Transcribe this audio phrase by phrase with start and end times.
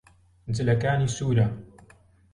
[0.55, 1.47] جلەکانی سوورە.